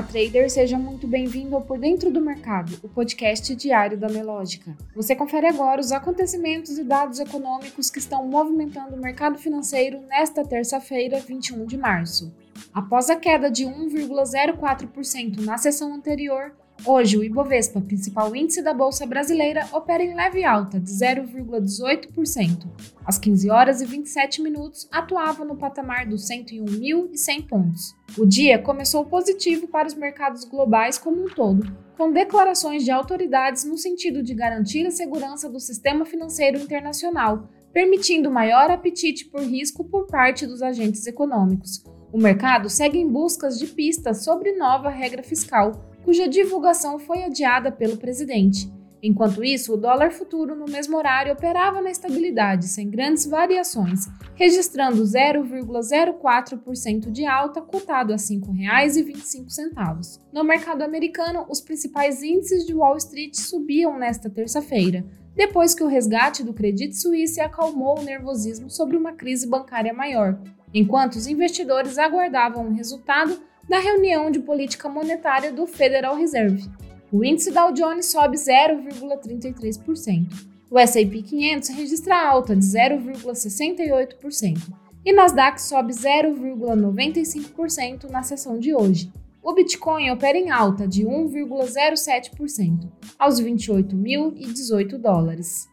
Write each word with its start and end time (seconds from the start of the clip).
Olá, 0.00 0.08
trader, 0.08 0.50
seja 0.50 0.78
muito 0.78 1.06
bem-vindo 1.06 1.54
ao 1.54 1.60
Por 1.60 1.78
Dentro 1.78 2.10
do 2.10 2.22
Mercado, 2.22 2.72
o 2.82 2.88
podcast 2.88 3.54
diário 3.54 3.98
da 3.98 4.08
Melódica. 4.08 4.74
Você 4.96 5.14
confere 5.14 5.46
agora 5.46 5.78
os 5.78 5.92
acontecimentos 5.92 6.78
e 6.78 6.84
dados 6.84 7.20
econômicos 7.20 7.90
que 7.90 7.98
estão 7.98 8.26
movimentando 8.26 8.96
o 8.96 8.98
mercado 8.98 9.36
financeiro 9.36 10.00
nesta 10.08 10.42
terça-feira, 10.42 11.20
21 11.20 11.66
de 11.66 11.76
março. 11.76 12.34
Após 12.72 13.10
a 13.10 13.16
queda 13.16 13.50
de 13.50 13.66
1,04% 13.66 15.44
na 15.44 15.58
sessão 15.58 15.92
anterior, 15.92 16.54
Hoje, 16.86 17.18
o 17.18 17.22
Ibovespa, 17.22 17.78
principal 17.78 18.34
índice 18.34 18.62
da 18.62 18.72
Bolsa 18.72 19.04
Brasileira, 19.04 19.68
opera 19.70 20.02
em 20.02 20.14
leve 20.14 20.44
alta 20.44 20.80
de 20.80 20.90
0,18%. 20.90 22.66
Às 23.04 23.18
15 23.18 23.50
horas 23.50 23.82
e 23.82 23.86
27 23.86 24.40
minutos, 24.40 24.88
atuava 24.90 25.44
no 25.44 25.56
patamar 25.56 26.06
dos 26.06 26.26
101.100 26.26 27.46
pontos. 27.46 27.94
O 28.16 28.24
dia 28.24 28.58
começou 28.58 29.04
positivo 29.04 29.68
para 29.68 29.88
os 29.88 29.94
mercados 29.94 30.44
globais 30.44 30.96
como 30.96 31.22
um 31.22 31.28
todo, 31.28 31.70
com 31.98 32.10
declarações 32.10 32.82
de 32.82 32.90
autoridades 32.90 33.64
no 33.64 33.76
sentido 33.76 34.22
de 34.22 34.34
garantir 34.34 34.86
a 34.86 34.90
segurança 34.90 35.50
do 35.50 35.60
sistema 35.60 36.06
financeiro 36.06 36.58
internacional, 36.58 37.46
permitindo 37.74 38.30
maior 38.30 38.70
apetite 38.70 39.26
por 39.26 39.42
risco 39.42 39.84
por 39.84 40.06
parte 40.06 40.46
dos 40.46 40.62
agentes 40.62 41.06
econômicos. 41.06 41.84
O 42.10 42.18
mercado 42.18 42.70
segue 42.70 42.98
em 42.98 43.06
busca 43.06 43.50
de 43.50 43.66
pistas 43.66 44.24
sobre 44.24 44.56
nova 44.56 44.88
regra 44.88 45.22
fiscal 45.22 45.89
cuja 46.04 46.28
divulgação 46.28 46.98
foi 46.98 47.24
adiada 47.24 47.70
pelo 47.70 47.96
presidente. 47.96 48.70
Enquanto 49.02 49.42
isso, 49.42 49.72
o 49.72 49.78
dólar 49.78 50.12
futuro 50.12 50.54
no 50.54 50.66
mesmo 50.66 50.94
horário 50.96 51.32
operava 51.32 51.80
na 51.80 51.90
estabilidade, 51.90 52.68
sem 52.68 52.90
grandes 52.90 53.26
variações, 53.26 54.06
registrando 54.34 55.02
0,04% 55.02 57.10
de 57.10 57.24
alta, 57.24 57.62
cotado 57.62 58.12
a 58.12 58.16
R$ 58.16 58.22
5,25. 58.22 60.20
No 60.30 60.44
mercado 60.44 60.82
americano, 60.82 61.46
os 61.48 61.62
principais 61.62 62.22
índices 62.22 62.66
de 62.66 62.74
Wall 62.74 62.98
Street 62.98 63.34
subiam 63.34 63.98
nesta 63.98 64.28
terça-feira, 64.28 65.06
depois 65.34 65.74
que 65.74 65.82
o 65.82 65.86
resgate 65.86 66.44
do 66.44 66.52
Credit 66.52 66.94
Suisse 66.94 67.40
acalmou 67.40 67.98
o 67.98 68.02
nervosismo 68.02 68.68
sobre 68.68 68.98
uma 68.98 69.12
crise 69.12 69.48
bancária 69.48 69.94
maior, 69.94 70.38
enquanto 70.74 71.14
os 71.14 71.26
investidores 71.26 71.96
aguardavam 71.96 72.68
o 72.68 72.74
resultado 72.74 73.40
na 73.70 73.78
reunião 73.78 74.30
de 74.32 74.40
política 74.40 74.88
monetária 74.88 75.52
do 75.52 75.64
Federal 75.64 76.16
Reserve. 76.16 76.68
O 77.12 77.24
índice 77.24 77.52
Dow 77.52 77.72
Jones 77.72 78.06
sobe 78.06 78.36
0,33%. 78.36 80.26
O 80.68 80.76
S&P 80.76 81.22
500 81.22 81.68
registra 81.70 82.28
alta 82.28 82.56
de 82.56 82.64
0,68% 82.64 84.58
e 85.04 85.12
Nasdaq 85.12 85.62
sobe 85.62 85.92
0,95% 85.92 88.10
na 88.10 88.24
sessão 88.24 88.58
de 88.58 88.74
hoje. 88.74 89.12
O 89.40 89.54
Bitcoin 89.54 90.10
opera 90.10 90.36
em 90.36 90.50
alta 90.50 90.88
de 90.88 91.04
1,07% 91.04 92.90
aos 93.16 93.40
28.018 93.40 94.98
dólares. 94.98 95.68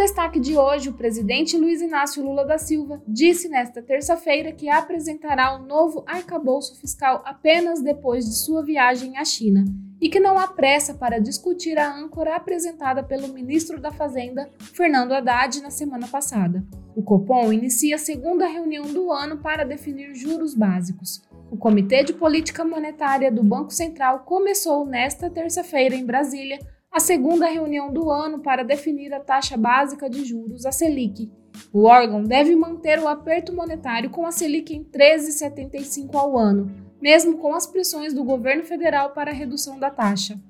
Destaque 0.00 0.40
de 0.40 0.56
hoje, 0.56 0.88
o 0.88 0.94
presidente 0.94 1.58
Luiz 1.58 1.82
Inácio 1.82 2.24
Lula 2.24 2.46
da 2.46 2.56
Silva 2.56 3.02
disse 3.06 3.50
nesta 3.50 3.82
terça-feira 3.82 4.50
que 4.50 4.66
apresentará 4.66 5.54
um 5.54 5.66
novo 5.66 6.02
arcabouço 6.06 6.80
fiscal 6.80 7.22
apenas 7.22 7.82
depois 7.82 8.24
de 8.24 8.34
sua 8.34 8.64
viagem 8.64 9.18
à 9.18 9.26
China 9.26 9.62
e 10.00 10.08
que 10.08 10.18
não 10.18 10.38
há 10.38 10.48
pressa 10.48 10.94
para 10.94 11.18
discutir 11.20 11.78
a 11.78 11.94
âncora 11.94 12.34
apresentada 12.34 13.02
pelo 13.02 13.28
ministro 13.28 13.78
da 13.78 13.92
Fazenda, 13.92 14.48
Fernando 14.72 15.12
Haddad, 15.12 15.60
na 15.60 15.70
semana 15.70 16.08
passada. 16.08 16.64
O 16.96 17.02
Copom 17.02 17.52
inicia 17.52 17.96
a 17.96 17.98
segunda 17.98 18.46
reunião 18.46 18.86
do 18.86 19.12
ano 19.12 19.36
para 19.36 19.66
definir 19.66 20.14
juros 20.14 20.54
básicos. 20.54 21.20
O 21.50 21.58
Comitê 21.58 22.02
de 22.02 22.14
Política 22.14 22.64
Monetária 22.64 23.30
do 23.30 23.44
Banco 23.44 23.70
Central 23.70 24.20
começou 24.20 24.86
nesta 24.86 25.28
terça-feira 25.28 25.94
em 25.94 26.06
Brasília 26.06 26.58
a 26.90 26.98
segunda 26.98 27.46
reunião 27.46 27.92
do 27.92 28.10
ano 28.10 28.40
para 28.40 28.64
definir 28.64 29.12
a 29.14 29.20
taxa 29.20 29.56
básica 29.56 30.10
de 30.10 30.24
juros, 30.24 30.66
a 30.66 30.72
Selic. 30.72 31.30
O 31.72 31.84
órgão 31.84 32.24
deve 32.24 32.54
manter 32.56 32.98
o 32.98 33.06
aperto 33.06 33.54
monetário 33.54 34.10
com 34.10 34.26
a 34.26 34.32
Selic 34.32 34.74
em 34.74 34.82
13,75 34.82 36.14
ao 36.16 36.36
ano, 36.36 36.68
mesmo 37.00 37.38
com 37.38 37.54
as 37.54 37.66
pressões 37.66 38.12
do 38.12 38.24
governo 38.24 38.64
federal 38.64 39.10
para 39.10 39.30
a 39.30 39.34
redução 39.34 39.78
da 39.78 39.88
taxa. 39.88 40.40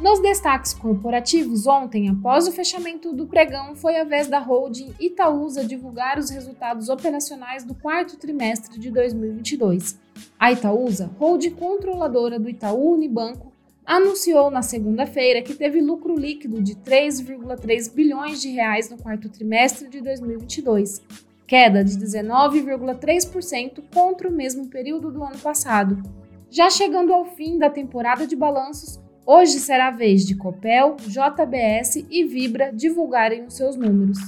Nos 0.00 0.18
destaques 0.18 0.72
corporativos, 0.72 1.66
ontem, 1.66 2.08
após 2.08 2.48
o 2.48 2.52
fechamento 2.52 3.12
do 3.12 3.26
pregão, 3.26 3.74
foi 3.76 3.98
a 3.98 4.04
vez 4.04 4.28
da 4.28 4.38
holding 4.38 4.94
Itaúsa 4.98 5.62
divulgar 5.62 6.18
os 6.18 6.30
resultados 6.30 6.88
operacionais 6.88 7.64
do 7.64 7.74
quarto 7.74 8.16
trimestre 8.16 8.80
de 8.80 8.90
2022. 8.90 10.00
A 10.38 10.52
Itaúsa, 10.52 11.10
holding 11.18 11.50
controladora 11.50 12.40
do 12.40 12.48
Itaú 12.48 12.94
Unibanco, 12.94 13.52
anunciou 13.84 14.50
na 14.50 14.62
segunda-feira 14.62 15.42
que 15.42 15.54
teve 15.54 15.82
lucro 15.82 16.16
líquido 16.16 16.62
de 16.62 16.76
3,3 16.76 17.92
bilhões 17.92 18.40
de 18.40 18.48
reais 18.48 18.88
no 18.88 18.96
quarto 18.96 19.28
trimestre 19.28 19.86
de 19.90 20.00
2022, 20.00 21.02
queda 21.46 21.84
de 21.84 21.98
19,3% 21.98 23.82
contra 23.92 24.30
o 24.30 24.32
mesmo 24.32 24.66
período 24.68 25.12
do 25.12 25.22
ano 25.22 25.38
passado. 25.40 26.02
Já 26.48 26.70
chegando 26.70 27.12
ao 27.12 27.26
fim 27.26 27.58
da 27.58 27.68
temporada 27.68 28.26
de 28.26 28.34
balanços, 28.34 28.98
Hoje 29.32 29.60
será 29.60 29.86
a 29.86 29.90
vez 29.92 30.26
de 30.26 30.34
Copel, 30.34 30.96
JBS 31.06 32.04
e 32.10 32.24
Vibra 32.24 32.72
divulgarem 32.74 33.44
os 33.44 33.54
seus 33.54 33.76
números. 33.76 34.18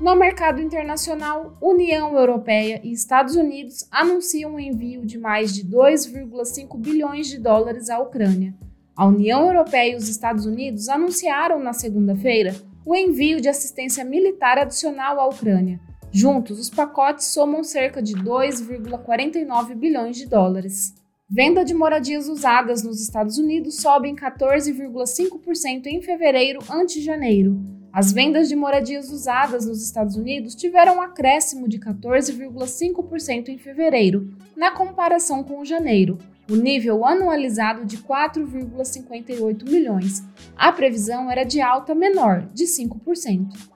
No 0.00 0.16
mercado 0.16 0.62
internacional, 0.62 1.58
União 1.60 2.16
Europeia 2.16 2.80
e 2.82 2.90
Estados 2.90 3.36
Unidos 3.36 3.86
anunciam 3.90 4.54
o 4.54 4.58
envio 4.58 5.04
de 5.04 5.18
mais 5.18 5.52
de 5.52 5.62
2,5 5.62 6.78
bilhões 6.78 7.26
de 7.26 7.38
dólares 7.38 7.90
à 7.90 7.98
Ucrânia. 7.98 8.54
A 8.96 9.04
União 9.04 9.46
Europeia 9.46 9.92
e 9.92 9.96
os 9.96 10.08
Estados 10.08 10.46
Unidos 10.46 10.88
anunciaram 10.88 11.58
na 11.58 11.74
segunda-feira 11.74 12.54
o 12.82 12.96
envio 12.96 13.42
de 13.42 13.48
assistência 13.50 14.06
militar 14.06 14.56
adicional 14.56 15.20
à 15.20 15.26
Ucrânia, 15.26 15.78
Juntos, 16.16 16.60
os 16.60 16.70
pacotes 16.70 17.26
somam 17.26 17.64
cerca 17.64 18.00
de 18.00 18.14
2,49 18.14 19.74
bilhões 19.74 20.16
de 20.16 20.26
dólares. 20.26 20.94
Venda 21.28 21.64
de 21.64 21.74
moradias 21.74 22.28
usadas 22.28 22.84
nos 22.84 23.02
Estados 23.02 23.36
Unidos 23.36 23.80
sobe 23.80 24.08
em 24.08 24.14
14,5% 24.14 25.86
em 25.86 26.00
fevereiro 26.00 26.60
ante 26.70 27.02
janeiro. 27.02 27.60
As 27.92 28.12
vendas 28.12 28.48
de 28.48 28.54
moradias 28.54 29.10
usadas 29.10 29.66
nos 29.66 29.84
Estados 29.84 30.14
Unidos 30.14 30.54
tiveram 30.54 30.98
um 30.98 31.02
acréscimo 31.02 31.68
de 31.68 31.80
14,5% 31.80 33.48
em 33.48 33.58
fevereiro, 33.58 34.32
na 34.56 34.70
comparação 34.70 35.42
com 35.42 35.64
janeiro, 35.64 36.16
o 36.48 36.54
nível 36.54 37.04
anualizado 37.04 37.84
de 37.84 37.98
4,58 37.98 39.68
milhões. 39.68 40.22
A 40.56 40.70
previsão 40.70 41.28
era 41.28 41.42
de 41.42 41.60
alta 41.60 41.92
menor, 41.92 42.48
de 42.54 42.66
5%. 42.66 43.73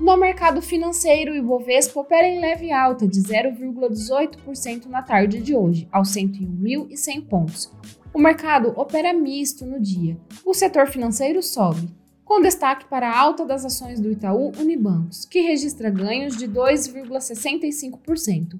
No 0.00 0.16
mercado 0.16 0.62
financeiro, 0.62 1.32
o 1.32 1.36
Ibovespa 1.36 2.00
opera 2.00 2.26
em 2.26 2.40
leve 2.40 2.70
alta 2.70 3.06
de 3.06 3.20
0,18% 3.20 4.86
na 4.86 5.02
tarde 5.02 5.40
de 5.40 5.56
hoje, 5.56 5.88
aos 5.90 6.10
101.100 6.10 7.26
pontos. 7.26 7.72
O 8.14 8.20
mercado 8.20 8.72
opera 8.76 9.12
misto 9.12 9.66
no 9.66 9.80
dia. 9.80 10.16
O 10.44 10.54
setor 10.54 10.86
financeiro 10.86 11.42
sobe, 11.42 11.88
com 12.24 12.40
destaque 12.40 12.84
para 12.84 13.10
a 13.10 13.18
alta 13.18 13.44
das 13.44 13.64
ações 13.64 13.98
do 13.98 14.12
Itaú 14.12 14.52
Unibancos, 14.56 15.24
que 15.24 15.40
registra 15.40 15.90
ganhos 15.90 16.36
de 16.36 16.46
2,65%. 16.46 18.56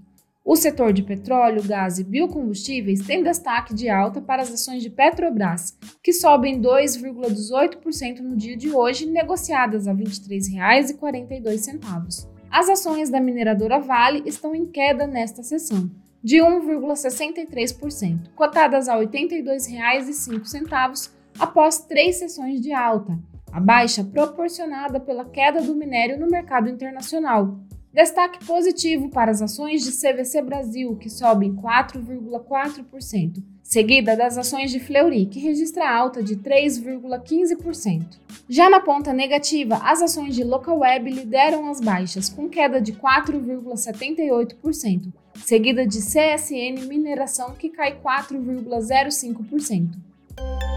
O 0.50 0.56
setor 0.56 0.94
de 0.94 1.02
petróleo, 1.02 1.62
gás 1.62 1.98
e 1.98 2.04
biocombustíveis 2.04 3.06
tem 3.06 3.22
destaque 3.22 3.74
de 3.74 3.90
alta 3.90 4.18
para 4.18 4.40
as 4.40 4.50
ações 4.50 4.82
de 4.82 4.88
Petrobras, 4.88 5.76
que 6.02 6.10
sobem 6.10 6.58
2,18% 6.58 8.20
no 8.20 8.34
dia 8.34 8.56
de 8.56 8.74
hoje, 8.74 9.04
negociadas 9.04 9.86
a 9.86 9.92
R$ 9.92 10.04
23,42. 10.04 12.26
As 12.50 12.70
ações 12.70 13.10
da 13.10 13.20
mineradora 13.20 13.78
Vale 13.78 14.22
estão 14.24 14.54
em 14.54 14.64
queda 14.64 15.06
nesta 15.06 15.42
sessão, 15.42 15.90
de 16.24 16.38
1,63%, 16.38 18.30
cotadas 18.34 18.88
a 18.88 18.96
R$ 18.96 19.06
82,05 19.06 21.10
após 21.38 21.80
três 21.80 22.16
sessões 22.16 22.62
de 22.62 22.72
alta, 22.72 23.18
a 23.52 23.60
baixa 23.60 24.02
proporcionada 24.02 24.98
pela 24.98 25.26
queda 25.26 25.60
do 25.60 25.76
minério 25.76 26.18
no 26.18 26.26
mercado 26.26 26.70
internacional, 26.70 27.67
Destaque 27.98 28.46
positivo 28.46 29.08
para 29.08 29.32
as 29.32 29.42
ações 29.42 29.82
de 29.82 29.90
CVC 29.90 30.40
Brasil, 30.40 30.94
que 30.94 31.10
sobem 31.10 31.52
4,4%, 31.56 33.42
seguida 33.60 34.16
das 34.16 34.38
ações 34.38 34.70
de 34.70 34.78
Fleury, 34.78 35.26
que 35.26 35.40
registra 35.40 35.92
alta 35.92 36.22
de 36.22 36.36
3,15%. 36.36 38.04
Já 38.48 38.70
na 38.70 38.78
ponta 38.78 39.12
negativa, 39.12 39.80
as 39.82 40.00
ações 40.00 40.36
de 40.36 40.44
Localweb 40.44 41.10
lideram 41.10 41.68
as 41.68 41.80
baixas, 41.80 42.28
com 42.28 42.48
queda 42.48 42.80
de 42.80 42.92
4,78%, 42.92 45.12
seguida 45.44 45.84
de 45.84 45.98
CSN 45.98 46.86
Mineração, 46.86 47.56
que 47.58 47.68
cai 47.68 47.98
4,05%. 48.00 50.67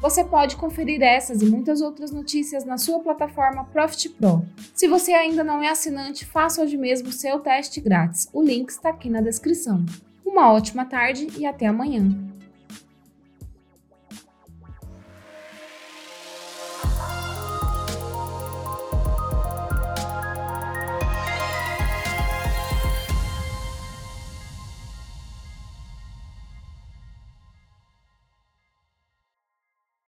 Você 0.00 0.22
pode 0.22 0.56
conferir 0.56 1.02
essas 1.02 1.40
e 1.40 1.46
muitas 1.46 1.80
outras 1.80 2.10
notícias 2.10 2.64
na 2.64 2.76
sua 2.76 3.00
plataforma 3.00 3.64
Profit 3.64 4.10
Pro. 4.10 4.44
Se 4.74 4.86
você 4.86 5.12
ainda 5.12 5.42
não 5.42 5.62
é 5.62 5.68
assinante, 5.68 6.26
faça 6.26 6.62
hoje 6.62 6.76
mesmo 6.76 7.10
seu 7.10 7.40
teste 7.40 7.80
grátis. 7.80 8.28
O 8.32 8.42
link 8.42 8.68
está 8.68 8.90
aqui 8.90 9.08
na 9.08 9.20
descrição. 9.20 9.84
Uma 10.24 10.52
ótima 10.52 10.84
tarde 10.84 11.28
e 11.38 11.46
até 11.46 11.66
amanhã. 11.66 12.08